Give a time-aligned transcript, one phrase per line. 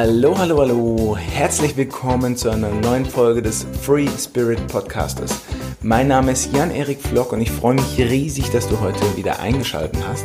[0.00, 1.16] Hallo, hallo, hallo.
[1.16, 5.40] Herzlich willkommen zu einer neuen Folge des Free Spirit Podcasters.
[5.82, 9.98] Mein Name ist Jan-Erik Flock und ich freue mich riesig, dass du heute wieder eingeschaltet
[10.08, 10.24] hast.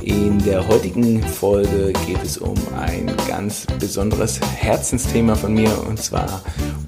[0.00, 6.40] In der heutigen Folge geht es um ein ganz besonderes Herzensthema von mir und zwar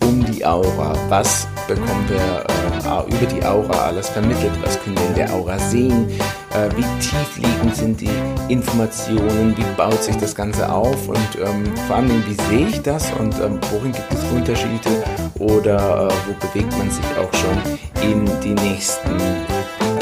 [0.02, 0.96] um die Aura.
[1.10, 4.52] Was bekommen wir äh, über die Aura alles vermittelt?
[4.62, 6.08] Was können wir in der Aura sehen?
[6.54, 9.56] Äh, wie tiefliegend sind die Informationen?
[9.56, 11.08] Wie baut sich das Ganze auf?
[11.08, 13.10] Und ähm, vor allem, wie sehe ich das?
[13.12, 15.02] Und ähm, worin gibt es Unterschiede?
[15.38, 19.16] Oder äh, wo bewegt man sich auch schon in die nächsten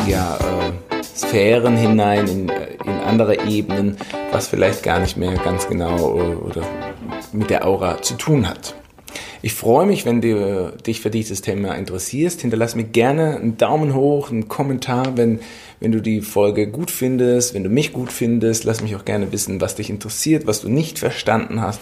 [0.09, 3.97] ja, äh, Sphären hinein, in, äh, in andere Ebenen,
[4.33, 6.63] was vielleicht gar nicht mehr ganz genau äh, oder
[7.33, 8.75] mit der Aura zu tun hat?
[9.43, 12.43] Ich freue mich, wenn du dich für dieses Thema interessierst.
[12.43, 15.41] Hinterlass mir gerne einen Daumen hoch, einen Kommentar, wenn,
[15.81, 18.65] wenn du die Folge gut findest, wenn du mich gut findest.
[18.65, 21.81] Lass mich auch gerne wissen, was dich interessiert, was du nicht verstanden hast.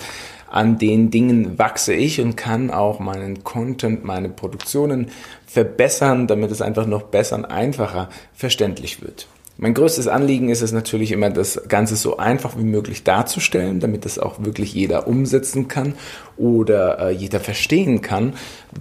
[0.48, 5.08] An den Dingen wachse ich und kann auch meinen Content, meine Produktionen
[5.46, 9.26] verbessern, damit es einfach noch besser und einfacher verständlich wird.
[9.60, 14.04] Mein größtes Anliegen ist es natürlich immer, das Ganze so einfach wie möglich darzustellen, damit
[14.04, 15.94] das auch wirklich jeder umsetzen kann
[16.36, 18.34] oder äh, jeder verstehen kann,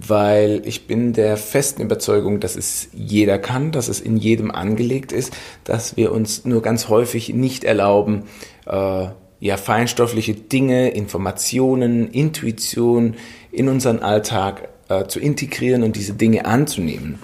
[0.06, 5.10] weil ich bin der festen Überzeugung, dass es jeder kann, dass es in jedem angelegt
[5.10, 8.22] ist, dass wir uns nur ganz häufig nicht erlauben,
[8.64, 9.08] äh,
[9.40, 13.16] ja, feinstoffliche Dinge, Informationen, Intuition
[13.50, 17.18] in unseren Alltag äh, zu integrieren und diese Dinge anzunehmen.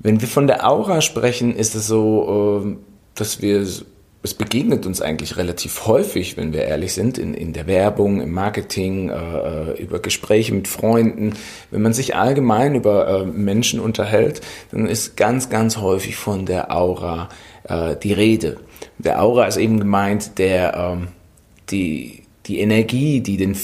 [0.00, 2.78] Wenn wir von der Aura sprechen, ist es so, ähm,
[3.14, 7.66] dass wir, es begegnet uns eigentlich relativ häufig, wenn wir ehrlich sind, in, in der
[7.66, 11.34] Werbung, im Marketing, äh, äh, über Gespräche mit Freunden.
[11.70, 14.40] Wenn man sich allgemein über äh, Menschen unterhält,
[14.70, 17.28] dann ist ganz, ganz häufig von der Aura
[18.02, 18.56] die Rede.
[18.96, 21.08] Der Aura ist eben gemeint, der ähm,
[21.68, 23.56] die die Energie, die den,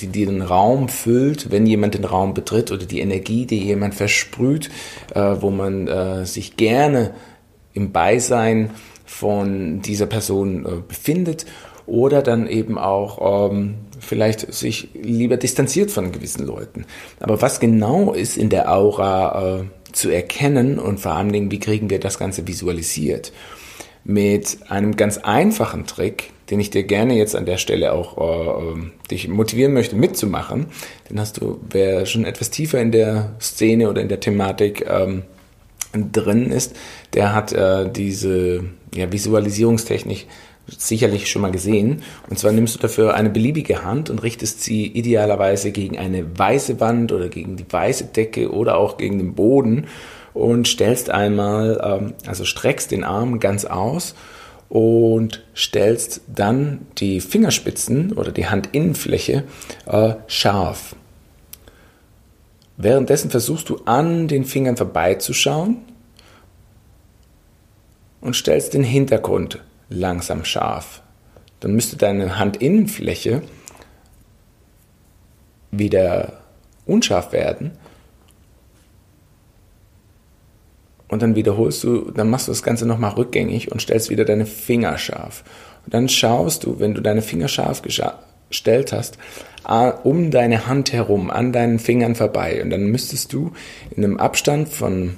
[0.00, 3.94] die, die den Raum füllt, wenn jemand den Raum betritt, oder die Energie, die jemand
[3.94, 4.70] versprüht,
[5.14, 7.14] äh, wo man äh, sich gerne
[7.72, 8.70] im Beisein
[9.06, 11.46] von dieser Person äh, befindet
[11.86, 16.84] oder dann eben auch ähm, vielleicht sich lieber distanziert von gewissen Leuten.
[17.20, 21.60] Aber was genau ist in der Aura äh, zu erkennen und vor allen Dingen, wie
[21.60, 23.32] kriegen wir das Ganze visualisiert?
[24.04, 28.70] Mit einem ganz einfachen Trick, den ich dir gerne jetzt an der Stelle auch äh,
[28.70, 30.66] ähm, dich motivieren möchte mitzumachen.
[31.10, 35.22] Den hast du, wer schon etwas tiefer in der Szene oder in der Thematik ähm,
[35.92, 36.76] drin ist,
[37.14, 38.64] der hat äh, diese
[38.94, 40.26] ja, Visualisierungstechnik
[40.66, 42.02] sicherlich schon mal gesehen.
[42.28, 46.80] Und zwar nimmst du dafür eine beliebige Hand und richtest sie idealerweise gegen eine weiße
[46.80, 49.86] Wand oder gegen die weiße Decke oder auch gegen den Boden
[50.34, 54.14] und stellst einmal, ähm, also streckst den Arm ganz aus
[54.68, 59.44] und stellst dann die Fingerspitzen oder die Handinnenfläche
[59.86, 60.96] äh, scharf.
[62.76, 65.78] Währenddessen versuchst du an den Fingern vorbeizuschauen
[68.20, 71.02] und stellst den Hintergrund langsam scharf.
[71.60, 73.42] Dann müsste deine Handinnenfläche
[75.70, 76.40] wieder
[76.84, 77.72] unscharf werden
[81.16, 84.44] Und dann wiederholst du, dann machst du das Ganze nochmal rückgängig und stellst wieder deine
[84.44, 85.44] Finger scharf.
[85.86, 89.16] Und dann schaust du, wenn du deine Finger scharf gestellt hast,
[90.02, 92.62] um deine Hand herum, an deinen Fingern vorbei.
[92.62, 93.52] Und dann müsstest du
[93.96, 95.14] in einem Abstand von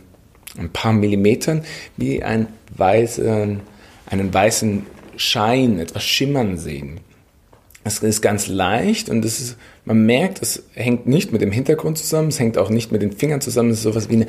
[0.57, 1.65] ein paar Millimetern
[1.97, 3.59] wie einen weißen,
[4.07, 7.01] einen weißen Schein, etwas schimmern sehen.
[7.97, 11.99] Es ist ganz leicht und es ist, man merkt, es hängt nicht mit dem Hintergrund
[11.99, 14.27] zusammen, es hängt auch nicht mit den Fingern zusammen, es ist sowas wie eine,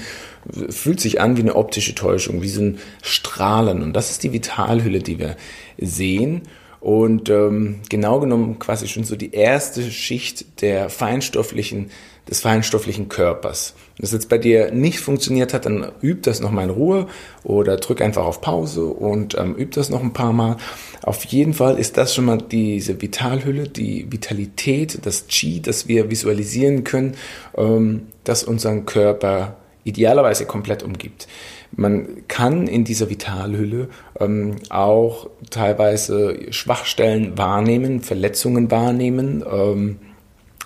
[0.72, 3.84] fühlt sich an wie eine optische Täuschung, wie so ein Strahlen.
[3.84, 5.36] Und das ist die Vitalhülle, die wir
[5.78, 6.44] sehen.
[6.80, 11.92] Und ähm, genau genommen quasi schon so die erste Schicht der feinstofflichen
[12.30, 13.74] des feinstofflichen Körpers.
[14.00, 17.08] Das jetzt bei dir nicht funktioniert hat, dann üb das nochmal in Ruhe
[17.44, 20.56] oder drück einfach auf Pause und ähm, üb das noch ein paar Mal.
[21.04, 26.10] Auf jeden Fall ist das schon mal diese Vitalhülle, die Vitalität, das Chi, das wir
[26.10, 27.16] visualisieren können,
[27.58, 31.28] ähm, das unseren Körper idealerweise komplett umgibt.
[31.72, 39.44] Man kann in dieser Vitalhülle ähm, auch teilweise Schwachstellen wahrnehmen, Verletzungen wahrnehmen.
[39.50, 40.00] Ähm,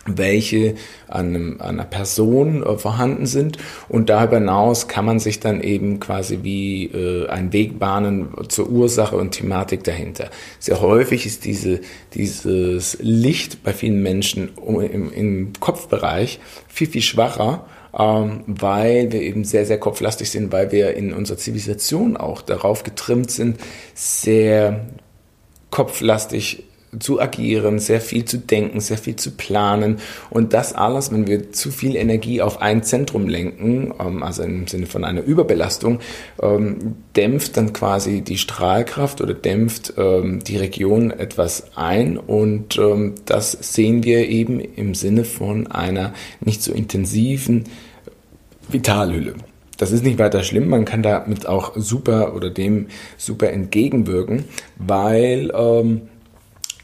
[0.05, 0.75] welche
[1.07, 3.57] an, einem, an einer Person äh, vorhanden sind.
[3.87, 8.69] Und darüber hinaus kann man sich dann eben quasi wie äh, ein Weg bahnen zur
[8.69, 10.29] Ursache und Thematik dahinter.
[10.59, 11.79] Sehr häufig ist diese,
[12.13, 17.65] dieses Licht bei vielen Menschen im, im Kopfbereich viel, viel schwacher,
[17.97, 22.83] ähm, weil wir eben sehr, sehr kopflastig sind, weil wir in unserer Zivilisation auch darauf
[22.83, 23.57] getrimmt sind,
[23.93, 24.85] sehr
[25.69, 26.63] kopflastig
[26.99, 29.97] zu agieren, sehr viel zu denken, sehr viel zu planen.
[30.29, 34.67] Und das alles, wenn wir zu viel Energie auf ein Zentrum lenken, ähm, also im
[34.67, 35.99] Sinne von einer Überbelastung,
[36.41, 42.17] ähm, dämpft dann quasi die Strahlkraft oder dämpft ähm, die Region etwas ein.
[42.17, 42.79] Und
[43.25, 47.65] das sehen wir eben im Sinne von einer nicht so intensiven
[48.69, 49.35] Vitalhülle.
[49.77, 52.87] Das ist nicht weiter schlimm, man kann damit auch super oder dem
[53.17, 54.45] super entgegenwirken,
[54.77, 55.51] weil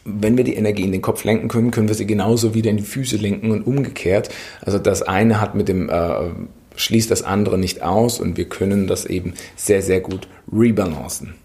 [0.05, 2.77] wenn wir die Energie in den Kopf lenken können, können wir sie genauso wieder in
[2.77, 4.29] die Füße lenken und umgekehrt.
[4.61, 6.29] Also das eine hat mit dem äh,
[6.75, 11.35] schließt das andere nicht aus und wir können das eben sehr, sehr gut rebalancen.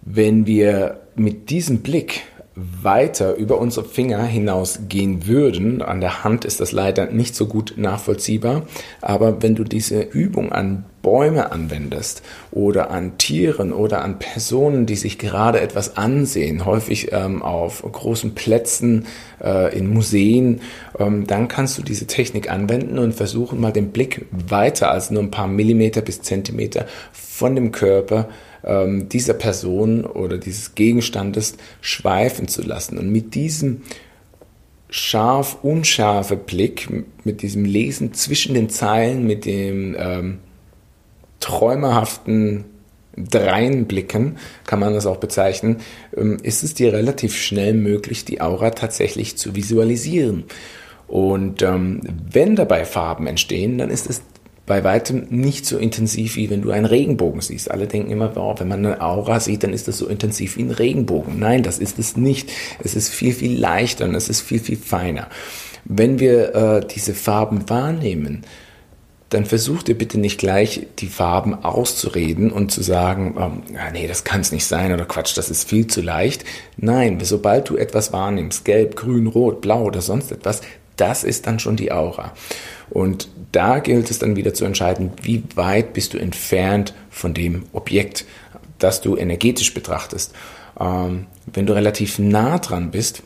[0.00, 2.22] Wenn wir mit diesem Blick
[2.54, 5.80] weiter über unsere Finger hinausgehen würden.
[5.80, 8.62] An der Hand ist das leider nicht so gut nachvollziehbar,
[9.00, 12.22] aber wenn du diese Übung an Bäume anwendest
[12.52, 18.34] oder an Tieren oder an Personen, die sich gerade etwas ansehen, häufig ähm, auf großen
[18.34, 19.06] Plätzen,
[19.42, 20.60] äh, in Museen,
[20.98, 25.22] ähm, dann kannst du diese Technik anwenden und versuchen mal den Blick weiter als nur
[25.22, 28.28] ein paar Millimeter bis Zentimeter von dem Körper
[28.64, 32.98] ähm, dieser Person oder dieses Gegenstandes schweifen zu lassen.
[32.98, 33.82] Und mit diesem
[34.90, 36.88] scharf unscharfe Blick,
[37.24, 40.38] mit diesem Lesen zwischen den Zeilen, mit dem ähm,
[41.40, 42.64] träumerhaften
[43.16, 45.78] Dreinblicken, kann man das auch bezeichnen,
[46.16, 50.44] ähm, ist es dir relativ schnell möglich, die Aura tatsächlich zu visualisieren.
[51.08, 52.00] Und ähm,
[52.30, 54.22] wenn dabei Farben entstehen, dann ist es
[54.66, 57.70] bei weitem nicht so intensiv, wie wenn du einen Regenbogen siehst.
[57.70, 60.62] Alle denken immer, wow, wenn man eine Aura sieht, dann ist das so intensiv wie
[60.62, 61.38] ein Regenbogen.
[61.38, 62.50] Nein, das ist es nicht.
[62.82, 65.28] Es ist viel, viel leichter und es ist viel, viel feiner.
[65.84, 68.44] Wenn wir äh, diese Farben wahrnehmen,
[69.30, 74.06] dann versuch dir bitte nicht gleich die Farben auszureden und zu sagen, ähm, ja, nee,
[74.06, 76.44] das kann es nicht sein oder Quatsch, das ist viel zu leicht.
[76.76, 80.60] Nein, sobald du etwas wahrnimmst, gelb, grün, rot, blau oder sonst etwas,
[80.96, 82.32] das ist dann schon die Aura.
[82.92, 87.64] Und da gilt es dann wieder zu entscheiden, wie weit bist du entfernt von dem
[87.72, 88.26] Objekt,
[88.78, 90.34] das du energetisch betrachtest.
[90.78, 93.22] Ähm, wenn du relativ nah dran bist,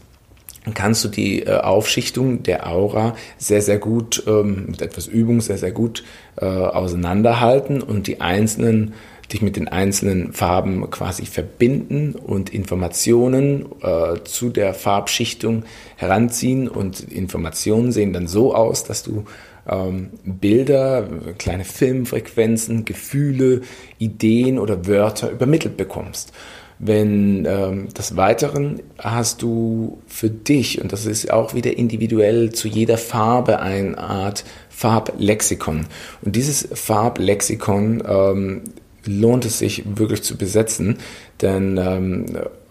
[0.75, 5.59] kannst du die äh, Aufschichtung der Aura sehr, sehr gut, ähm, mit etwas Übung sehr,
[5.59, 6.05] sehr gut
[6.37, 8.95] äh, auseinanderhalten und die einzelnen
[9.33, 15.65] dich mit den einzelnen Farben quasi verbinden und Informationen äh, zu der Farbschichtung
[15.97, 19.25] heranziehen und Informationen sehen dann so aus, dass du
[19.69, 21.09] ähm, Bilder,
[21.39, 23.63] kleine Filmfrequenzen, Gefühle,
[23.99, 26.33] Ideen oder Wörter übermittelt bekommst.
[26.79, 32.69] Wenn ähm, des Weiteren hast du für dich, und das ist auch wieder individuell zu
[32.69, 35.87] jeder Farbe eine Art Farblexikon.
[36.21, 38.63] Und dieses Farblexikon ähm,
[39.06, 40.99] lohnt es sich wirklich zu besetzen,
[41.41, 42.26] denn ähm,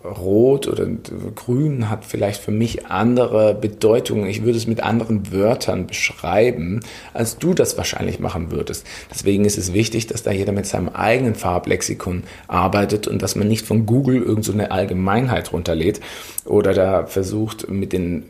[0.06, 0.88] Rot oder
[1.36, 4.28] Grün hat vielleicht für mich andere Bedeutungen.
[4.28, 6.82] Ich würde es mit anderen Wörtern beschreiben,
[7.14, 8.86] als du das wahrscheinlich machen würdest.
[9.10, 13.48] Deswegen ist es wichtig, dass da jeder mit seinem eigenen Farblexikon arbeitet und dass man
[13.48, 16.02] nicht von Google irgendeine so Allgemeinheit runterlädt
[16.46, 18.24] oder da versucht mit den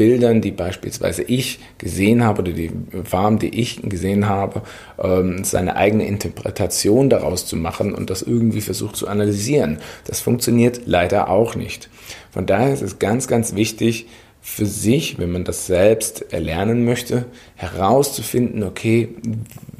[0.00, 2.70] Bildern, die beispielsweise ich gesehen habe oder die
[3.04, 4.62] Farben, die ich gesehen habe,
[4.98, 9.76] ähm, seine eigene Interpretation daraus zu machen und das irgendwie versucht zu analysieren.
[10.06, 11.90] Das funktioniert leider auch nicht.
[12.30, 14.06] Von daher ist es ganz, ganz wichtig,
[14.42, 19.08] für sich, wenn man das selbst erlernen möchte, herauszufinden, okay,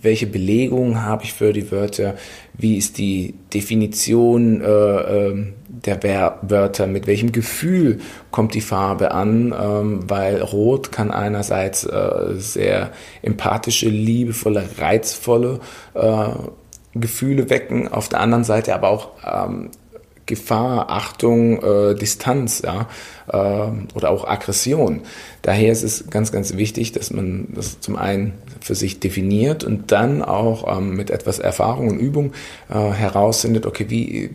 [0.03, 2.15] welche Belegungen habe ich für die Wörter,
[2.57, 8.01] wie ist die Definition äh, äh, der Wörter, mit welchem Gefühl
[8.31, 12.91] kommt die Farbe an, ähm, weil Rot kann einerseits äh, sehr
[13.23, 15.61] empathische, liebevolle, reizvolle
[15.95, 16.29] äh,
[16.95, 19.71] Gefühle wecken, auf der anderen Seite aber auch ähm,
[20.31, 22.89] Gefahr, Achtung, äh, Distanz, ja,
[23.27, 25.03] äh, oder auch Aggression.
[25.43, 29.91] Daher ist es ganz, ganz wichtig, dass man das zum einen für sich definiert und
[29.91, 32.33] dann auch ähm, mit etwas Erfahrung und Übung
[32.69, 34.31] äh, herausfindet, okay, wie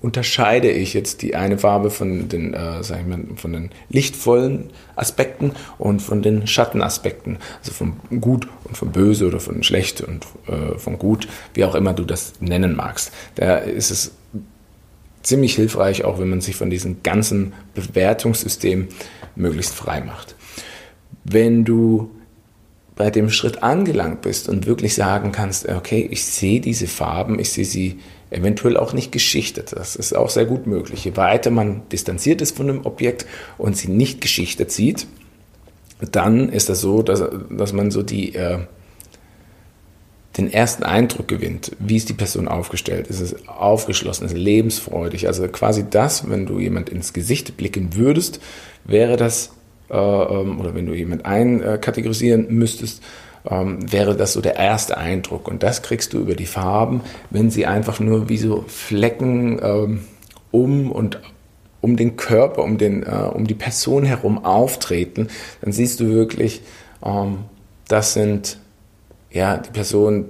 [0.00, 4.70] unterscheide ich jetzt die eine Farbe von den, äh, sag ich mal, von den lichtvollen
[4.96, 10.26] Aspekten und von den Schattenaspekten, also von gut und von böse oder von schlecht und
[10.48, 13.12] äh, von gut, wie auch immer du das nennen magst.
[13.36, 14.12] Da ist es
[15.22, 18.88] ziemlich hilfreich, auch wenn man sich von diesem ganzen Bewertungssystem
[19.36, 20.34] möglichst frei macht.
[21.24, 22.10] Wenn du
[22.94, 27.50] bei dem Schritt angelangt bist und wirklich sagen kannst, okay, ich sehe diese Farben, ich
[27.50, 27.98] sehe sie
[28.30, 29.72] eventuell auch nicht geschichtet.
[29.74, 31.04] Das ist auch sehr gut möglich.
[31.04, 33.26] Je weiter man distanziert ist von dem Objekt
[33.58, 35.06] und sie nicht geschichtet sieht,
[36.10, 38.58] dann ist das so, dass, dass man so die, äh,
[40.36, 41.72] den ersten Eindruck gewinnt.
[41.78, 43.06] Wie ist die Person aufgestellt?
[43.08, 44.26] Ist es aufgeschlossen?
[44.26, 45.26] Ist es lebensfreudig?
[45.26, 48.40] Also quasi das, wenn du jemand ins Gesicht blicken würdest,
[48.84, 49.52] wäre das,
[49.90, 53.02] äh, ähm, oder wenn du jemand einkategorisieren müsstest,
[53.48, 55.48] ähm, wäre das so der erste Eindruck.
[55.48, 60.00] Und das kriegst du über die Farben, wenn sie einfach nur wie so Flecken ähm,
[60.50, 61.20] um und
[61.82, 65.28] um den Körper, um, den, äh, um die Person herum auftreten,
[65.60, 66.62] dann siehst du wirklich,
[67.04, 67.38] ähm,
[67.88, 68.58] das sind
[69.32, 70.26] ja, die Person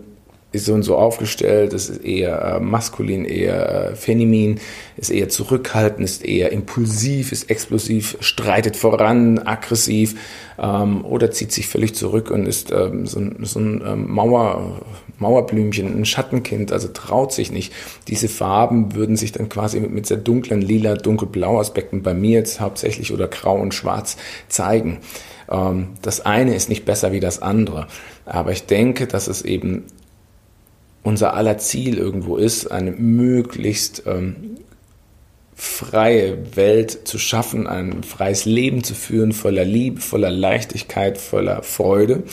[0.52, 4.60] ist so und so aufgestellt, es ist eher äh, maskulin, eher äh, feminin,
[4.98, 10.14] ist eher zurückhaltend, ist eher impulsiv, ist explosiv, streitet voran, aggressiv
[10.58, 14.82] ähm, oder zieht sich völlig zurück und ist ähm, so, so ein ähm, Mauer,
[15.18, 17.72] Mauerblümchen, ein Schattenkind, also traut sich nicht.
[18.08, 22.40] Diese Farben würden sich dann quasi mit, mit sehr dunklen, lila, dunkelblau Aspekten bei mir
[22.40, 24.18] jetzt hauptsächlich oder grau und schwarz
[24.48, 24.98] zeigen.
[25.50, 27.86] Ähm, das eine ist nicht besser wie das andere.
[28.24, 29.84] Aber ich denke, dass es eben
[31.02, 34.58] unser aller Ziel irgendwo ist, eine möglichst ähm,
[35.54, 42.24] freie Welt zu schaffen, ein freies Leben zu führen, voller Liebe, voller Leichtigkeit, voller Freude.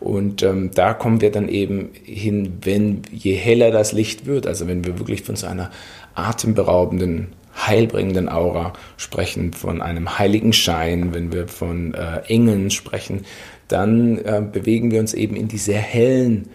[0.00, 4.66] Und ähm, da kommen wir dann eben hin, wenn je heller das Licht wird, also
[4.66, 5.70] wenn wir wirklich von so einer
[6.14, 13.24] atemberaubenden, heilbringenden Aura sprechen, von einem heiligen Schein, wenn wir von äh, Engeln sprechen,
[13.72, 16.48] dann äh, bewegen wir uns eben in die sehr hellen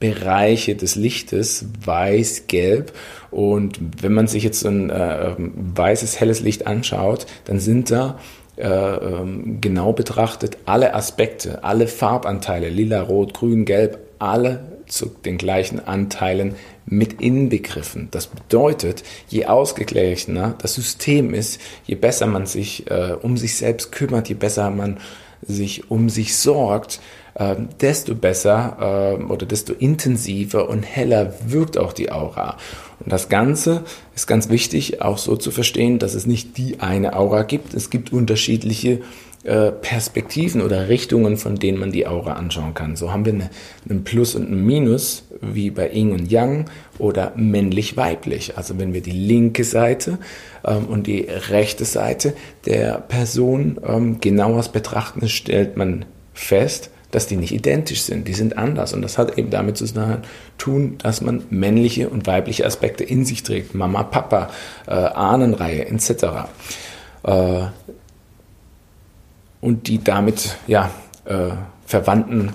[0.00, 2.92] Bereiche des Lichtes, weiß, gelb.
[3.30, 7.90] Und wenn man sich jetzt so ein äh, ähm, weißes, helles Licht anschaut, dann sind
[7.90, 8.18] da
[8.56, 15.38] äh, ähm, genau betrachtet alle Aspekte, alle Farbanteile, lila, rot, grün, gelb, alle zu den
[15.38, 16.54] gleichen Anteilen
[16.86, 18.08] mit inbegriffen.
[18.10, 23.90] Das bedeutet, je ausgeglichener das System ist, je besser man sich äh, um sich selbst
[23.90, 24.98] kümmert, je besser man
[25.46, 27.00] sich um sich sorgt,
[27.34, 32.56] äh, desto besser äh, oder desto intensiver und heller wirkt auch die Aura.
[33.00, 33.84] Und das Ganze
[34.14, 37.74] ist ganz wichtig, auch so zu verstehen, dass es nicht die eine Aura gibt.
[37.74, 39.00] Es gibt unterschiedliche
[39.44, 42.96] äh, Perspektiven oder Richtungen, von denen man die Aura anschauen kann.
[42.96, 43.50] So haben wir eine,
[43.88, 48.56] einen Plus und ein Minus, wie bei Yin und Yang oder männlich-weiblich.
[48.56, 50.18] Also wenn wir die linke Seite
[50.64, 52.34] ähm, und die rechte Seite
[52.66, 58.58] der Person ähm, genauer betrachten, stellt man fest, dass die nicht identisch sind, die sind
[58.58, 58.92] anders.
[58.92, 59.86] Und das hat eben damit zu
[60.58, 63.74] tun, dass man männliche und weibliche Aspekte in sich trägt.
[63.74, 64.50] Mama, Papa,
[64.86, 66.24] äh, Ahnenreihe etc.
[67.22, 67.66] Äh,
[69.64, 70.90] und die damit ja,
[71.24, 71.52] äh,
[71.86, 72.52] verwandten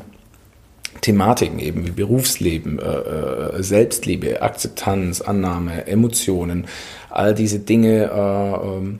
[1.01, 6.65] Thematiken eben wie Berufsleben, äh, äh, Selbstliebe, Akzeptanz, Annahme, Emotionen,
[7.09, 8.99] all diese Dinge äh, ähm,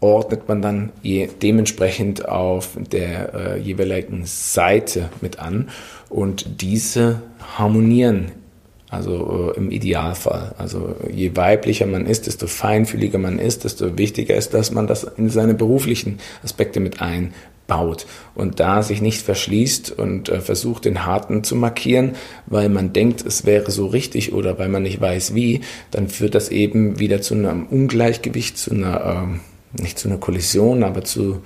[0.00, 5.70] ordnet man dann je, dementsprechend auf der äh, jeweiligen Seite mit an
[6.10, 7.22] und diese
[7.56, 8.32] harmonieren
[8.92, 10.54] also äh, im Idealfall.
[10.58, 15.04] Also je weiblicher man ist, desto feinfühliger man ist, desto wichtiger ist, dass man das
[15.04, 21.06] in seine beruflichen Aspekte mit einbaut und da sich nicht verschließt und äh, versucht, den
[21.06, 25.34] Harten zu markieren, weil man denkt, es wäre so richtig oder weil man nicht weiß
[25.34, 29.26] wie, dann führt das eben wieder zu einem Ungleichgewicht, zu einer
[29.74, 31.40] äh, nicht zu einer Kollision, aber zu,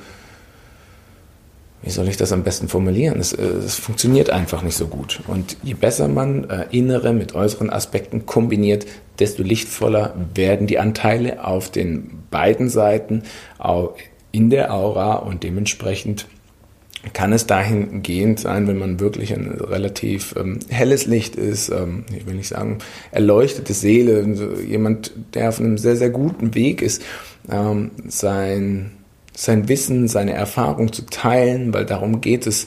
[1.82, 3.20] wie soll ich das am besten formulieren?
[3.20, 5.20] Es, äh, es funktioniert einfach nicht so gut.
[5.26, 8.86] Und je besser man äh, innere mit äußeren Aspekten kombiniert,
[9.18, 13.22] desto lichtvoller werden die Anteile auf den beiden Seiten
[14.32, 16.26] in der Aura und dementsprechend
[17.12, 22.26] kann es dahingehend sein, wenn man wirklich ein relativ ähm, helles Licht ist, ähm, ich
[22.26, 22.78] will nicht sagen
[23.12, 24.26] erleuchtete Seele,
[24.66, 27.02] jemand, der auf einem sehr, sehr guten Weg ist,
[27.50, 28.92] ähm, sein,
[29.36, 32.66] sein Wissen, seine Erfahrung zu teilen, weil darum geht es,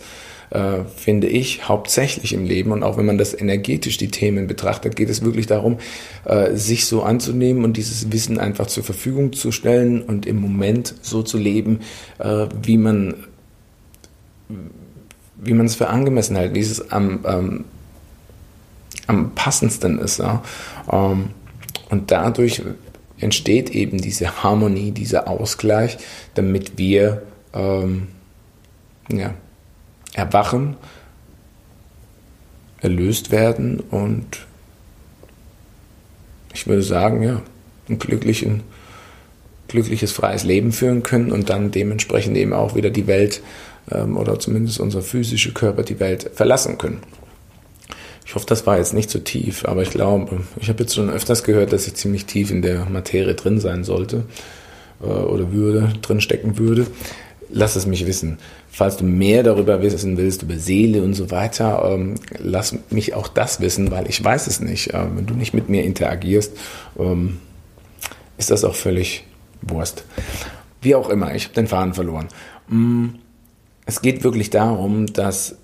[0.51, 2.71] äh, finde ich, hauptsächlich im Leben.
[2.71, 5.77] Und auch wenn man das energetisch die Themen betrachtet, geht es wirklich darum,
[6.25, 10.93] äh, sich so anzunehmen und dieses Wissen einfach zur Verfügung zu stellen und im Moment
[11.01, 11.79] so zu leben,
[12.19, 13.15] äh, wie man
[15.41, 17.65] wie man es für angemessen hält, wie es am, ähm,
[19.07, 20.19] am passendsten ist.
[20.19, 20.43] Ja?
[20.91, 21.29] Ähm,
[21.89, 22.61] und dadurch
[23.19, 25.97] entsteht eben diese Harmonie, dieser Ausgleich,
[26.35, 27.23] damit wir
[27.53, 28.07] ähm,
[29.11, 29.33] ja,
[30.13, 30.77] erwachen,
[32.81, 34.45] erlöst werden und
[36.53, 37.41] ich würde sagen, ja,
[37.89, 38.63] ein glücklichen,
[39.67, 43.41] glückliches, freies Leben führen können und dann dementsprechend eben auch wieder die Welt
[43.91, 47.01] ähm, oder zumindest unser physischer Körper die Welt verlassen können.
[48.29, 50.93] Ich hoffe, das war jetzt nicht zu so tief, aber ich glaube, ich habe jetzt
[50.93, 54.23] schon öfters gehört, dass ich ziemlich tief in der Materie drin sein sollte
[55.01, 56.85] äh, oder würde, drin stecken würde.
[57.49, 58.37] lass es mich wissen.
[58.69, 63.29] Falls du mehr darüber wissen willst, über Seele und so weiter, ähm, lass mich auch
[63.29, 64.93] das wissen, weil ich weiß es nicht.
[64.93, 66.55] Äh, wenn du nicht mit mir interagierst,
[66.99, 67.39] ähm,
[68.37, 69.23] ist das auch völlig
[69.63, 70.03] Wurst.
[70.83, 72.27] Wie auch immer, ich habe den Faden verloren.
[72.67, 73.07] Mm,
[73.87, 75.55] es geht wirklich darum, dass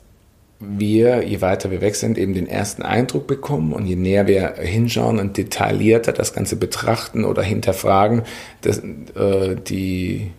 [0.59, 4.55] wir, je weiter wir weg sind, eben den ersten Eindruck bekommen und je näher wir
[4.57, 8.23] hinschauen und detaillierter das Ganze betrachten oder hinterfragen,
[8.61, 10.31] dass, äh, die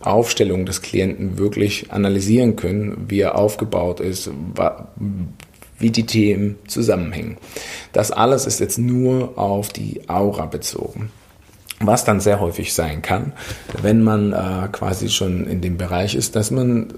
[0.00, 4.30] Aufstellung des Klienten wirklich analysieren können, wie er aufgebaut ist,
[5.78, 7.38] wie die Themen zusammenhängen.
[7.92, 11.10] Das alles ist jetzt nur auf die Aura bezogen.
[11.80, 13.32] Was dann sehr häufig sein kann,
[13.82, 16.94] wenn man äh, quasi schon in dem Bereich ist, dass man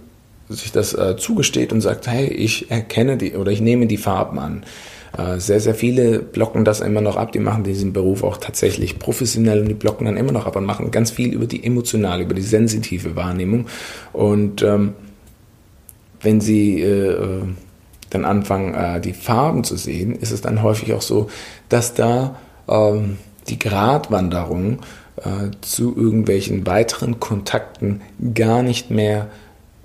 [0.49, 4.39] sich das äh, zugesteht und sagt, hey, ich erkenne die oder ich nehme die Farben
[4.39, 4.65] an.
[5.17, 8.99] Äh, sehr, sehr viele blocken das immer noch ab, die machen diesen Beruf auch tatsächlich
[8.99, 12.23] professionell und die blocken dann immer noch ab und machen ganz viel über die emotionale,
[12.23, 13.67] über die sensitive Wahrnehmung.
[14.13, 14.95] Und ähm,
[16.21, 17.43] wenn sie äh, äh
[18.11, 21.29] dann anfangen, äh, die Farben zu sehen, ist es dann häufig auch so,
[21.69, 22.37] dass da
[22.69, 24.79] ähm, die Gratwanderung
[25.17, 28.03] äh, zu irgendwelchen weiteren Kontakten
[28.35, 29.29] gar nicht mehr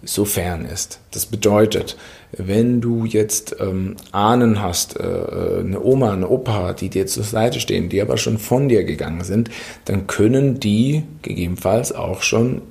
[0.03, 0.99] so fern ist.
[1.11, 1.97] Das bedeutet,
[2.31, 7.59] wenn du jetzt ähm, Ahnen hast, äh, eine Oma, eine Opa, die dir zur Seite
[7.59, 9.49] stehen, die aber schon von dir gegangen sind,
[9.85, 12.61] dann können die gegebenenfalls auch schon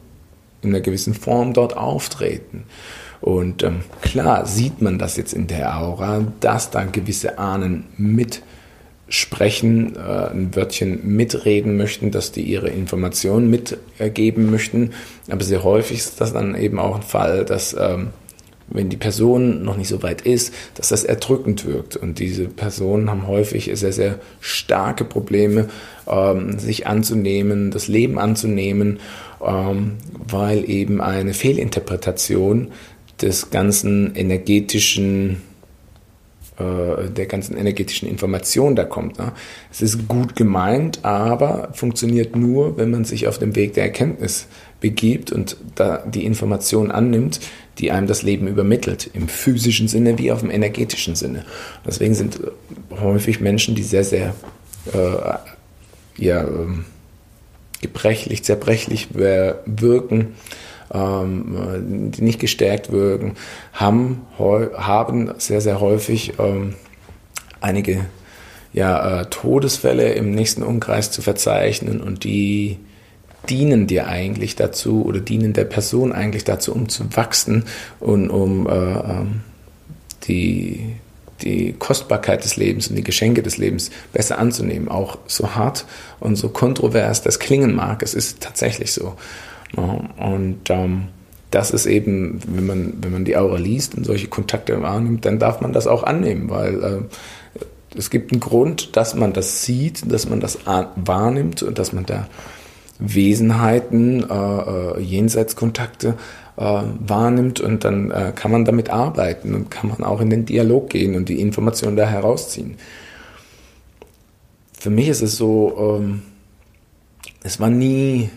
[0.63, 2.65] in einer gewissen Form dort auftreten.
[3.21, 8.43] Und ähm, klar sieht man das jetzt in der Aura, dass da gewisse Ahnen mit
[9.11, 14.93] sprechen, äh, ein Wörtchen mitreden möchten, dass die ihre Informationen mitgeben möchten.
[15.29, 18.11] Aber sehr häufig ist das dann eben auch ein Fall, dass ähm,
[18.69, 21.97] wenn die Person noch nicht so weit ist, dass das erdrückend wirkt.
[21.97, 25.69] Und diese Personen haben häufig sehr, sehr starke Probleme,
[26.07, 29.01] ähm, sich anzunehmen, das Leben anzunehmen,
[29.45, 32.69] ähm, weil eben eine Fehlinterpretation
[33.21, 35.43] des ganzen energetischen
[36.61, 39.19] äh, der ganzen energetischen Information da kommt.
[39.19, 39.33] Ne?
[39.71, 44.47] Es ist gut gemeint, aber funktioniert nur, wenn man sich auf dem Weg der Erkenntnis
[44.81, 47.41] begibt und da die Information annimmt,
[47.79, 51.45] die einem das Leben übermittelt, im physischen Sinne wie auch im energetischen Sinne.
[51.87, 52.41] Deswegen sind
[53.01, 54.35] häufig Menschen, die sehr, sehr
[54.93, 55.39] äh,
[56.23, 56.85] ja, ähm,
[57.81, 60.35] gebrechlich, zerbrechlich wirken,
[60.93, 63.35] ähm, die nicht gestärkt wirken,
[63.73, 66.75] haben, haben sehr, sehr häufig ähm,
[67.61, 68.07] einige
[68.73, 72.79] ja, äh, Todesfälle im nächsten Umkreis zu verzeichnen und die
[73.49, 77.65] dienen dir eigentlich dazu oder dienen der Person eigentlich dazu, um zu wachsen
[77.99, 79.41] und um äh, ähm,
[80.25, 80.95] die,
[81.43, 84.89] die Kostbarkeit des Lebens und die Geschenke des Lebens besser anzunehmen.
[84.89, 85.87] Auch so hart
[86.21, 89.17] und so kontrovers das klingen mag, es ist tatsächlich so.
[89.77, 91.09] Und ähm,
[91.51, 95.39] das ist eben, wenn man, wenn man die Aura liest und solche Kontakte wahrnimmt, dann
[95.39, 100.11] darf man das auch annehmen, weil äh, es gibt einen Grund, dass man das sieht,
[100.11, 102.29] dass man das wahrnimmt und dass man da
[103.01, 106.15] Wesenheiten, äh, äh, Jenseitskontakte
[106.57, 110.45] äh, wahrnimmt und dann äh, kann man damit arbeiten und kann man auch in den
[110.45, 112.77] Dialog gehen und die Informationen da herausziehen.
[114.79, 116.23] Für mich ist es so, ähm,
[117.43, 118.31] es war nie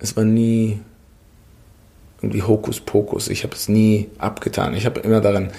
[0.00, 0.80] es war nie
[2.22, 3.28] irgendwie Hokuspokus.
[3.28, 4.74] Ich habe es nie abgetan.
[4.74, 5.50] Ich habe immer daran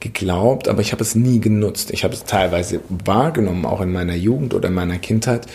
[0.00, 1.90] geglaubt, aber ich habe es nie genutzt.
[1.90, 5.46] Ich habe es teilweise wahrgenommen, auch in meiner Jugend oder in meiner Kindheit.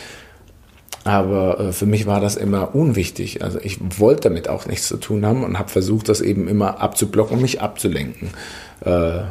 [1.03, 3.43] Aber äh, für mich war das immer unwichtig.
[3.43, 6.79] Also ich wollte damit auch nichts zu tun haben und habe versucht, das eben immer
[6.81, 8.29] abzublocken und mich abzulenken.
[8.81, 9.21] Äh,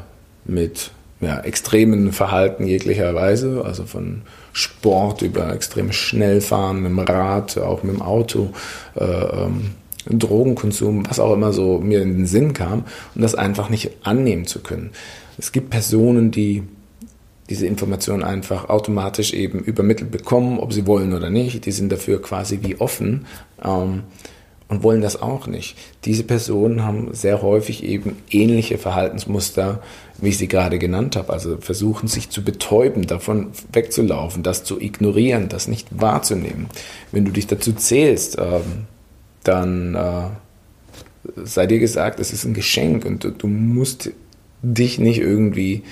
[0.45, 0.91] mit
[1.25, 7.83] ja, extremen Verhalten jeglicher Weise, also von Sport über extrem Schnellfahren mit dem Rad, auch
[7.83, 8.51] mit dem Auto,
[8.97, 9.73] äh, ähm,
[10.07, 12.85] Drogenkonsum, was auch immer so mir in den Sinn kam,
[13.15, 14.91] und das einfach nicht annehmen zu können.
[15.39, 16.63] Es gibt Personen, die
[17.51, 21.67] diese Informationen einfach automatisch eben übermittelt bekommen, ob sie wollen oder nicht.
[21.67, 23.27] Die sind dafür quasi wie offen.
[23.63, 24.05] Ähm,
[24.69, 25.77] und wollen das auch nicht.
[26.05, 29.83] Diese Personen haben sehr häufig eben ähnliche Verhaltensmuster,
[30.19, 31.33] wie ich sie gerade genannt habe.
[31.33, 36.69] Also versuchen sich zu betäuben, davon wegzulaufen, das zu ignorieren, das nicht wahrzunehmen.
[37.13, 38.87] Wenn du dich dazu zählst, ähm,
[39.43, 40.29] dann äh,
[41.45, 44.11] sei dir gesagt, es ist ein Geschenk und du, musst
[44.63, 45.83] dich nicht irgendwie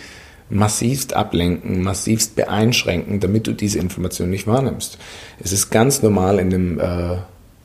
[0.48, 4.98] massivst ablenken, massivst beeinschränken, damit du diese Information nicht wahrnimmst.
[5.40, 6.80] Es ist ganz normal in dem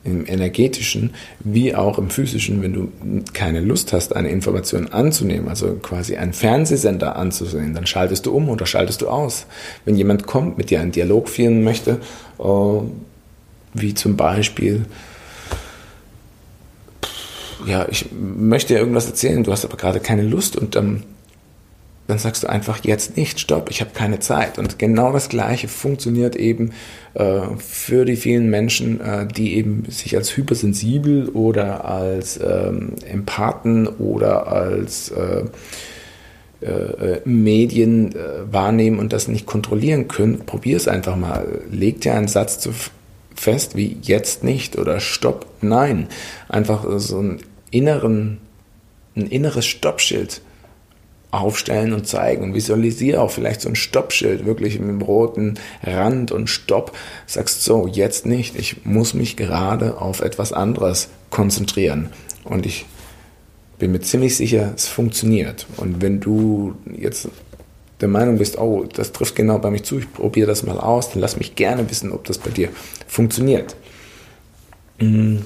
[0.04, 2.92] im energetischen wie auch im physischen, wenn du
[3.32, 8.48] keine Lust hast, eine Information anzunehmen, also quasi einen Fernsehsender anzusehen, dann schaltest du um
[8.48, 9.46] oder schaltest du aus.
[9.84, 12.00] Wenn jemand kommt, mit dir einen Dialog führen möchte,
[12.38, 12.42] äh,
[13.74, 14.86] wie zum Beispiel
[17.66, 21.02] ja, ich möchte dir irgendwas erzählen, du hast aber gerade keine Lust und ähm,
[22.08, 24.58] dann sagst du einfach jetzt nicht, stopp, ich habe keine Zeit.
[24.58, 26.72] Und genau das Gleiche funktioniert eben
[27.12, 33.86] äh, für die vielen Menschen, äh, die eben sich als hypersensibel oder als ähm, Empathen
[33.86, 40.46] oder als äh, äh, Medien äh, wahrnehmen und das nicht kontrollieren können.
[40.46, 41.60] Probier es einfach mal.
[41.70, 42.70] Leg dir einen Satz zu
[43.34, 46.08] fest wie jetzt nicht oder stopp, nein.
[46.48, 47.40] Einfach so einen
[47.70, 48.38] inneren,
[49.14, 50.40] ein inneres Stoppschild
[51.30, 56.32] aufstellen und zeigen und visualisiere auch vielleicht so ein Stoppschild wirklich mit dem roten Rand
[56.32, 56.96] und Stopp.
[57.26, 58.56] Sagst so, jetzt nicht.
[58.56, 62.08] Ich muss mich gerade auf etwas anderes konzentrieren.
[62.44, 62.86] Und ich
[63.78, 65.66] bin mir ziemlich sicher, es funktioniert.
[65.76, 67.28] Und wenn du jetzt
[68.00, 71.10] der Meinung bist, oh, das trifft genau bei mich zu, ich probiere das mal aus,
[71.10, 72.70] dann lass mich gerne wissen, ob das bei dir
[73.06, 73.76] funktioniert.
[74.98, 75.44] Mhm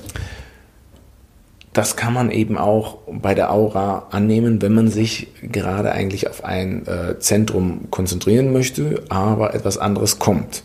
[1.73, 6.45] das kann man eben auch bei der Aura annehmen, wenn man sich gerade eigentlich auf
[6.45, 10.63] ein äh, Zentrum konzentrieren möchte, aber etwas anderes kommt,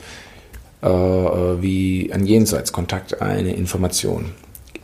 [0.84, 4.32] äh, äh wie ein Jenseitskontakt, eine Information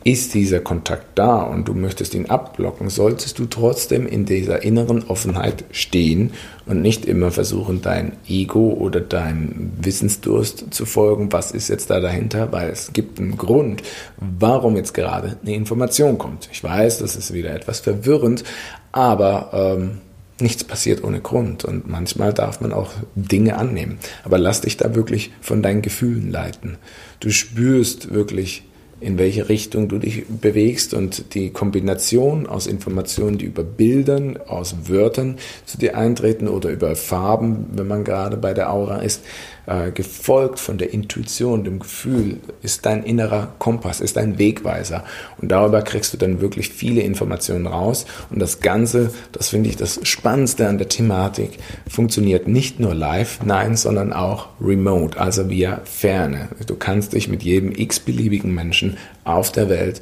[0.04, 5.08] ist dieser Kontakt da und du möchtest ihn abblocken, solltest du trotzdem in dieser inneren
[5.08, 6.32] Offenheit stehen
[6.66, 11.32] und nicht immer versuchen, dein Ego oder deinem Wissensdurst zu folgen.
[11.32, 12.52] Was ist jetzt da dahinter?
[12.52, 13.82] Weil es gibt einen Grund,
[14.18, 16.50] warum jetzt gerade eine Information kommt.
[16.52, 18.44] Ich weiß, das ist wieder etwas verwirrend,
[18.92, 20.02] aber ähm,
[20.42, 24.00] nichts passiert ohne Grund und manchmal darf man auch Dinge annehmen.
[24.26, 26.78] Aber lass dich da wirklich von deinen Gefühlen leiten.
[27.22, 28.64] Du spürst wirklich,
[29.04, 34.88] in welche Richtung du dich bewegst und die Kombination aus Informationen, die über Bildern, aus
[34.88, 39.22] Wörtern zu dir eintreten oder über Farben, wenn man gerade bei der Aura ist,
[39.66, 45.04] äh, gefolgt von der Intuition, dem Gefühl, ist dein innerer Kompass, ist dein Wegweiser.
[45.40, 48.06] Und darüber kriegst du dann wirklich viele Informationen raus.
[48.30, 51.52] Und das Ganze, das finde ich das Spannendste an der Thematik,
[51.90, 56.50] funktioniert nicht nur live, nein, sondern auch remote, also via Ferne.
[56.68, 60.02] Du kannst dich mit jedem x-beliebigen Menschen auf der Welt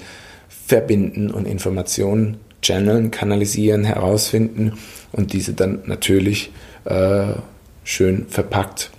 [0.65, 4.73] verbinden und Informationen channeln, kanalisieren, herausfinden
[5.11, 6.51] und diese dann natürlich
[6.85, 7.33] äh,
[7.83, 8.91] schön verpackt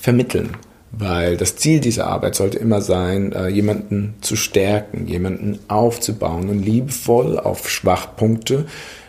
[0.00, 0.56] vermitteln.
[0.92, 6.62] Weil das Ziel dieser Arbeit sollte immer sein, äh, jemanden zu stärken, jemanden aufzubauen und
[6.62, 8.66] liebevoll auf Schwachpunkte,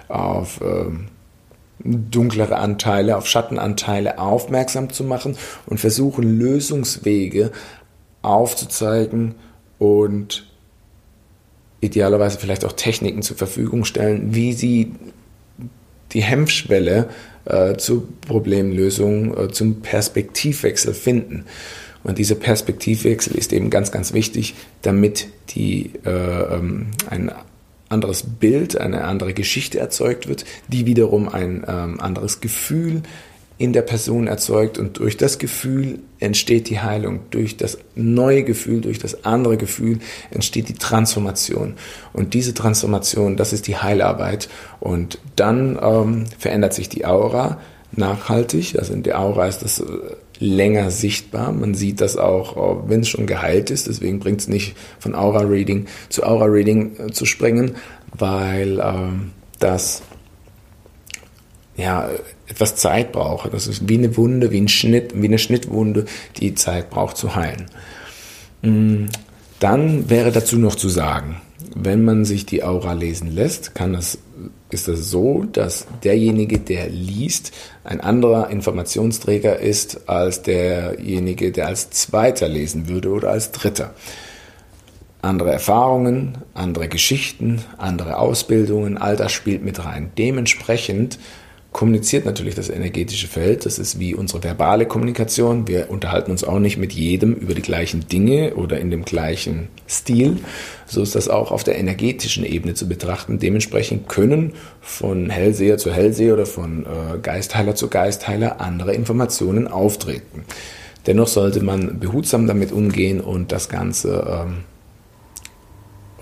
[0.07, 1.07] auf ähm,
[1.83, 7.51] dunklere Anteile, auf Schattenanteile aufmerksam zu machen und versuchen, Lösungswege
[8.21, 9.33] aufzuzeigen
[9.79, 10.45] und
[11.79, 14.93] idealerweise vielleicht auch Techniken zur Verfügung stellen, wie sie
[16.11, 17.09] die Hemmschwelle
[17.45, 21.45] äh, zur Problemlösung, äh, zum Perspektivwechsel finden.
[22.03, 27.31] Und dieser Perspektivwechsel ist eben ganz, ganz wichtig, damit die, äh, ähm, ein
[27.89, 33.03] anderes Bild, eine andere Geschichte erzeugt wird, die wiederum ein ähm, anderes Gefühl
[33.61, 37.19] in der Person erzeugt und durch das Gefühl entsteht die Heilung.
[37.29, 39.99] Durch das neue Gefühl, durch das andere Gefühl
[40.31, 41.75] entsteht die Transformation.
[42.11, 44.49] Und diese Transformation, das ist die Heilarbeit.
[44.79, 47.59] Und dann ähm, verändert sich die Aura
[47.91, 48.79] nachhaltig.
[48.79, 49.85] Also in der Aura ist das äh,
[50.39, 51.51] länger sichtbar.
[51.51, 53.87] Man sieht das auch, äh, wenn es schon geheilt ist.
[53.87, 57.75] Deswegen bringt es nicht von Aura-Reading zu Aura-Reading äh, zu springen,
[58.17, 60.01] weil ähm, das
[61.81, 62.09] ja,
[62.47, 63.53] etwas Zeit braucht.
[63.53, 66.05] Das ist wie eine Wunde, wie ein Schnitt, wie eine Schnittwunde,
[66.37, 67.65] die Zeit braucht zu heilen.
[68.61, 69.05] Mm,
[69.59, 71.41] dann wäre dazu noch zu sagen,
[71.75, 74.17] wenn man sich die Aura lesen lässt, kann das,
[74.69, 77.51] ist das so, dass derjenige, der liest,
[77.83, 83.93] ein anderer Informationsträger ist als derjenige, der als Zweiter lesen würde oder als Dritter.
[85.21, 90.11] Andere Erfahrungen, andere Geschichten, andere Ausbildungen, all das spielt mit rein.
[90.17, 91.19] Dementsprechend
[91.71, 93.65] kommuniziert natürlich das energetische Feld.
[93.65, 95.67] Das ist wie unsere verbale Kommunikation.
[95.67, 99.69] Wir unterhalten uns auch nicht mit jedem über die gleichen Dinge oder in dem gleichen
[99.87, 100.37] Stil.
[100.85, 103.39] So ist das auch auf der energetischen Ebene zu betrachten.
[103.39, 110.43] Dementsprechend können von Hellseher zu Hellseher oder von äh, Geistheiler zu Geistheiler andere Informationen auftreten.
[111.07, 114.57] Dennoch sollte man behutsam damit umgehen und das Ganze ähm,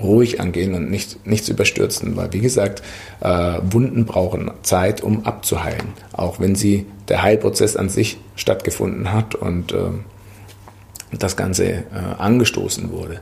[0.02, 2.82] ruhig angehen und nicht, nichts überstürzen, weil wie gesagt,
[3.22, 9.36] äh, Wunden brauchen Zeit, um abzuheilen, auch wenn sie der Heilprozess an sich stattgefunden hat
[9.36, 9.92] und äh,
[11.18, 11.84] das Ganze äh,
[12.18, 13.20] angestoßen wurde.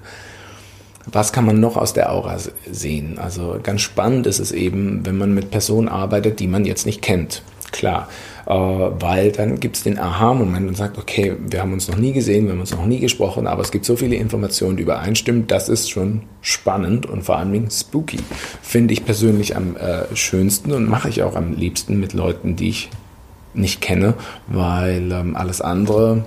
[1.09, 2.37] Was kann man noch aus der Aura
[2.69, 3.17] sehen?
[3.17, 7.01] Also ganz spannend ist es eben, wenn man mit Personen arbeitet, die man jetzt nicht
[7.01, 7.43] kennt.
[7.77, 8.09] Klar.
[8.45, 12.11] Äh, weil dann gibt es den Aha-Moment und sagt, okay, wir haben uns noch nie
[12.11, 15.47] gesehen, wir haben uns noch nie gesprochen, aber es gibt so viele Informationen, die übereinstimmen,
[15.47, 18.19] das ist schon spannend und vor allen Dingen spooky.
[18.61, 22.69] Finde ich persönlich am äh, schönsten und mache ich auch am liebsten mit Leuten, die
[22.69, 22.89] ich
[23.53, 24.13] nicht kenne,
[24.47, 26.25] weil ähm, alles andere,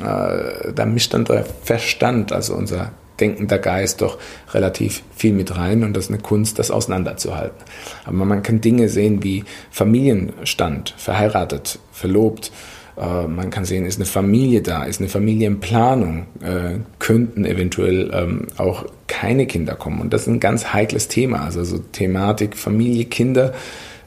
[0.00, 4.18] äh, da mischt dann der Verstand, also unser denkender Geist doch
[4.52, 7.56] relativ viel mit rein und das ist eine Kunst, das auseinanderzuhalten.
[8.04, 12.52] Aber man kann Dinge sehen wie Familienstand, verheiratet, verlobt,
[12.98, 18.46] äh, man kann sehen, ist eine Familie da, ist eine Familienplanung, äh, könnten eventuell ähm,
[18.56, 20.00] auch keine Kinder kommen.
[20.00, 23.52] Und das ist ein ganz heikles Thema, also so Thematik Familie, Kinder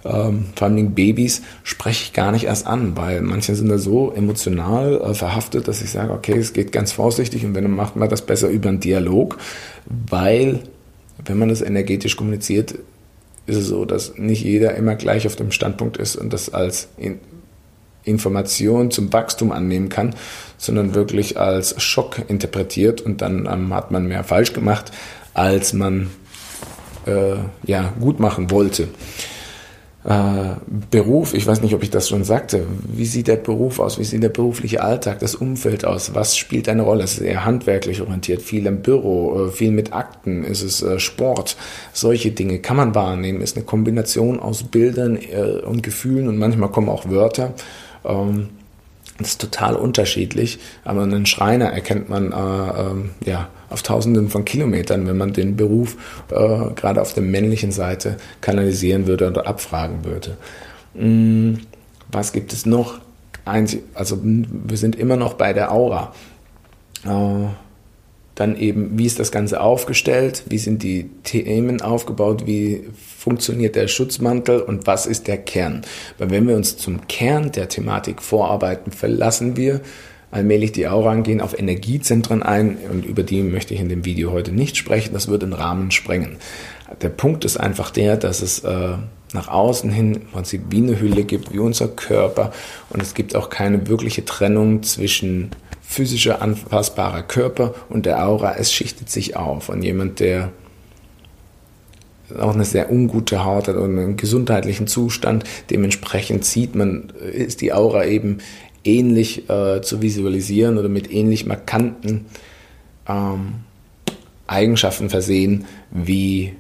[0.04, 4.12] ähm, vor allem Babys, spreche ich gar nicht erst an, weil manche sind da so
[4.12, 7.96] emotional äh, verhaftet, dass ich sage, okay, es geht ganz vorsichtig und wenn dann macht
[7.96, 9.38] man das besser über einen Dialog,
[9.86, 10.60] weil
[11.26, 12.76] wenn man das energetisch kommuniziert,
[13.46, 16.90] ist es so, dass nicht jeder immer gleich auf dem Standpunkt ist und das als
[16.98, 17.20] in
[18.04, 20.16] Information zum Wachstum annehmen kann,
[20.58, 24.92] sondern wirklich als Schock interpretiert und dann ähm, hat man mehr falsch gemacht,
[25.36, 26.10] als man
[27.06, 28.88] äh, ja, gut machen wollte
[30.04, 34.04] Beruf, ich weiß nicht, ob ich das schon sagte, wie sieht der Beruf aus, wie
[34.04, 37.04] sieht der berufliche Alltag, das Umfeld aus, was spielt eine Rolle?
[37.04, 41.00] Es ist eher handwerklich orientiert, viel im Büro, äh, viel mit Akten, ist es äh,
[41.00, 41.56] Sport,
[41.94, 46.70] solche Dinge kann man wahrnehmen, ist eine Kombination aus Bildern äh, und Gefühlen und manchmal
[46.70, 47.54] kommen auch Wörter.
[49.22, 54.46] Das ist total unterschiedlich, aber einen Schreiner erkennt man äh, äh, ja, auf tausenden von
[54.46, 55.96] Kilometern, wenn man den Beruf
[56.30, 60.38] äh, gerade auf der männlichen Seite kanalisieren würde oder abfragen würde.
[60.96, 61.60] Hm,
[62.12, 63.00] was gibt es noch?
[63.46, 66.14] Also wir sind immer noch bei der Aura.
[68.42, 70.46] Dann eben, wie ist das Ganze aufgestellt?
[70.48, 72.48] Wie sind die Themen aufgebaut?
[72.48, 72.82] Wie
[73.20, 74.62] funktioniert der Schutzmantel?
[74.62, 75.84] Und was ist der Kern?
[76.18, 79.82] Weil wenn wir uns zum Kern der Thematik vorarbeiten, verlassen wir
[80.32, 84.32] allmählich die Aura angehen auf Energiezentren ein und über die möchte ich in dem Video
[84.32, 85.14] heute nicht sprechen.
[85.14, 86.38] Das würde den Rahmen sprengen.
[87.00, 88.94] Der Punkt ist einfach der, dass es äh,
[89.34, 92.52] nach außen hin im Prinzip wie eine Hülle gibt, wie unser Körper
[92.90, 95.52] und es gibt auch keine wirkliche Trennung zwischen
[95.92, 99.68] physischer, anfassbarer Körper und der Aura, es schichtet sich auf.
[99.68, 100.54] Und jemand, der
[102.40, 107.74] auch eine sehr ungute Haut hat und einen gesundheitlichen Zustand, dementsprechend sieht man, ist die
[107.74, 108.38] Aura eben
[108.86, 112.26] ähnlich äh, zu visualisieren oder mit ähnlich markanten
[113.06, 113.56] ähm,
[114.48, 116.54] Eigenschaften versehen wie,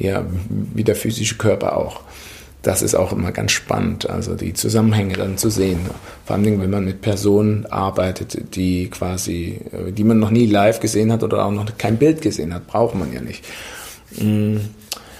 [0.00, 2.00] ja, wie der physische Körper auch
[2.62, 5.80] das ist auch immer ganz spannend, also die Zusammenhänge dann zu sehen.
[6.26, 9.60] Vor allem, wenn man mit Personen arbeitet, die quasi,
[9.96, 12.94] die man noch nie live gesehen hat oder auch noch kein Bild gesehen hat, braucht
[12.94, 13.44] man ja nicht.
[14.18, 14.60] Mhm.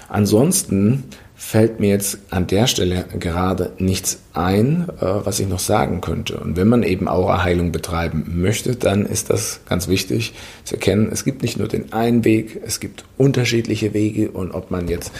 [0.07, 1.05] Ansonsten
[1.41, 6.37] fällt mir jetzt an der Stelle gerade nichts ein, äh, was ich noch sagen könnte.
[6.37, 10.33] Und wenn man eben Aura-Heilung betreiben möchte, dann ist das ganz wichtig
[10.65, 14.69] zu erkennen, es gibt nicht nur den einen Weg, es gibt unterschiedliche Wege und ob
[14.69, 15.11] man jetzt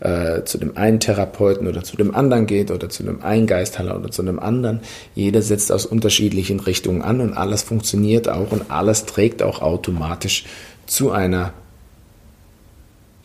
[0.00, 3.96] äh, zu dem einen Therapeuten oder zu dem anderen geht oder zu dem einen Geisthaller
[3.96, 4.80] oder zu dem anderen.
[5.14, 10.44] Jeder setzt aus unterschiedlichen Richtungen an und alles funktioniert auch und alles trägt auch automatisch
[10.86, 11.52] zu einer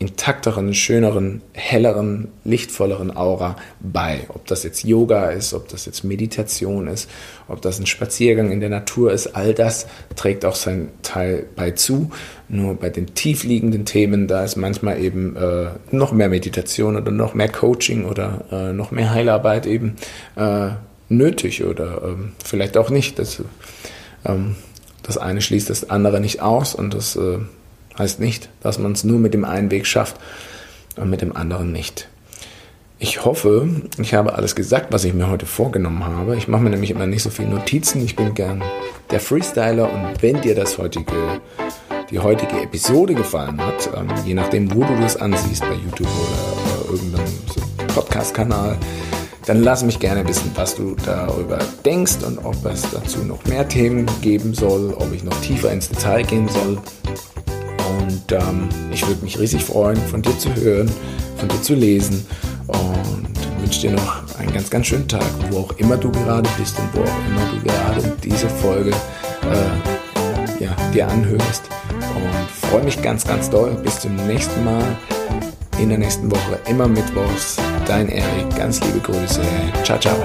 [0.02, 4.26] intakteren, schöneren, helleren, lichtvolleren Aura bei.
[4.30, 7.08] Ob das jetzt Yoga ist, ob das jetzt Meditation ist,
[7.46, 9.86] ob das ein Spaziergang in der Natur ist, all das
[10.16, 12.10] trägt auch seinen Teil bei zu.
[12.48, 17.34] Nur bei den tiefliegenden Themen, da ist manchmal eben äh, noch mehr Meditation oder noch
[17.34, 19.94] mehr Coaching oder äh, noch mehr Heilarbeit eben
[20.34, 20.70] äh,
[21.08, 23.20] nötig oder ähm, vielleicht auch nicht.
[23.20, 23.40] Das,
[24.24, 24.56] ähm,
[25.04, 27.38] das eine schließt das andere nicht aus und das äh,
[27.98, 30.16] Heißt nicht, dass man es nur mit dem einen Weg schafft
[30.96, 32.08] und mit dem anderen nicht.
[32.98, 36.36] Ich hoffe, ich habe alles gesagt, was ich mir heute vorgenommen habe.
[36.36, 38.04] Ich mache mir nämlich immer nicht so viele Notizen.
[38.04, 38.62] Ich bin gern
[39.10, 41.40] der Freestyler und wenn dir das heutige,
[42.10, 46.84] die heutige Episode gefallen hat, ähm, je nachdem, wo du das ansiehst, bei YouTube oder,
[46.84, 47.34] oder irgendeinem
[47.88, 48.78] Podcast-Kanal,
[49.46, 53.66] dann lass mich gerne wissen, was du darüber denkst und ob es dazu noch mehr
[53.66, 56.78] Themen geben soll, ob ich noch tiefer ins Detail gehen soll.
[57.98, 60.90] Und ähm, ich würde mich riesig freuen, von dir zu hören,
[61.36, 62.26] von dir zu lesen
[62.66, 66.78] und wünsche dir noch einen ganz, ganz schönen Tag, wo auch immer du gerade bist
[66.78, 71.64] und wo auch immer du gerade diese Folge äh, ja, dir anhörst.
[72.14, 73.76] Und freue mich ganz, ganz doll.
[73.82, 74.84] Bis zum nächsten Mal.
[75.80, 77.56] In der nächsten Woche, immer mittwochs.
[77.86, 79.40] Dein Erik, ganz liebe Grüße.
[79.82, 80.16] Ciao, ciao.